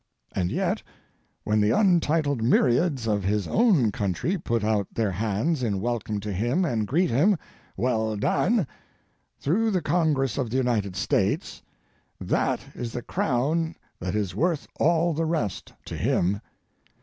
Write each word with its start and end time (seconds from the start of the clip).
And 0.31 0.49
yet, 0.49 0.81
when 1.43 1.61
the 1.61 1.69
untitled 1.69 2.41
myriads 2.41 3.05
of 3.05 3.23
his 3.23 3.47
own 3.47 3.91
country 3.91 4.35
put 4.35 4.63
out 4.63 4.87
their 4.91 5.11
hands 5.11 5.61
in 5.61 5.79
welcome 5.79 6.19
to 6.21 6.33
him 6.33 6.65
and 6.65 6.87
greet 6.87 7.11
him, 7.11 7.37
"Well 7.77 8.15
done," 8.15 8.65
through 9.39 9.69
the 9.69 9.81
Congress 9.83 10.39
of 10.39 10.49
the 10.49 10.57
United 10.57 10.95
States, 10.95 11.61
that 12.19 12.61
is 12.73 12.93
the 12.93 13.03
crown 13.03 13.75
that 13.99 14.15
is 14.15 14.33
worth 14.33 14.65
all 14.79 15.13
the 15.13 15.25
rest 15.27 15.71
to 15.85 15.95
him. 15.95 16.41